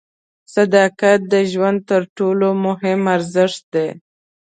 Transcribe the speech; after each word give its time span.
صداقت 0.53 1.19
د 1.33 1.35
ژوند 1.51 1.79
تر 1.89 2.01
ټولو 2.17 2.47
مهم 2.65 3.01
ارزښت 3.15 3.63
دی. 3.73 3.89